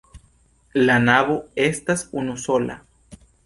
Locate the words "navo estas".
1.03-2.07